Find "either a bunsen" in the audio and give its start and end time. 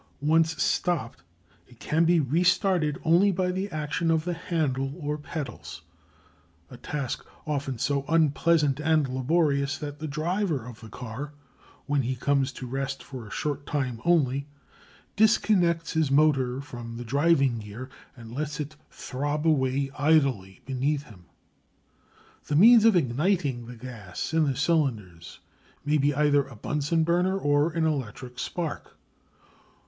26.15-27.03